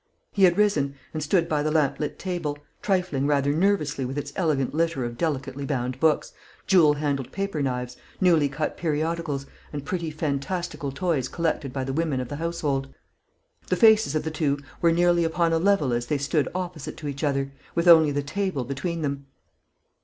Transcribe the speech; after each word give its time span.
He 0.31 0.45
had 0.45 0.57
risen, 0.57 0.95
and 1.13 1.21
stood 1.21 1.47
by 1.47 1.61
the 1.61 1.69
lamp 1.69 1.99
lit 1.99 2.17
table, 2.17 2.57
trifling 2.81 3.27
rather 3.27 3.53
nervously 3.53 4.03
with 4.03 4.17
its 4.17 4.33
elegant 4.35 4.73
litter 4.73 5.05
of 5.05 5.15
delicately 5.15 5.63
bound 5.63 5.99
books, 5.99 6.33
jewel 6.65 6.93
handled 6.93 7.31
paper 7.31 7.61
knives, 7.61 7.97
newly 8.19 8.49
cut 8.49 8.77
periodicals, 8.77 9.45
and 9.71 9.85
pretty 9.85 10.09
fantastical 10.09 10.91
toys 10.91 11.27
collected 11.27 11.71
by 11.71 11.83
the 11.83 11.93
women 11.93 12.19
of 12.19 12.29
the 12.29 12.37
household. 12.37 12.91
The 13.67 13.75
faces 13.75 14.15
of 14.15 14.23
the 14.23 14.31
two 14.31 14.57
were 14.81 14.91
nearly 14.91 15.23
upon 15.23 15.53
a 15.53 15.59
level 15.59 15.93
as 15.93 16.07
they 16.07 16.17
stood 16.17 16.49
opposite 16.55 16.97
to 16.97 17.07
each 17.07 17.23
other, 17.23 17.51
with 17.75 17.87
only 17.87 18.09
the 18.11 18.23
table 18.23 18.63
between 18.63 19.03
them. 19.03 19.27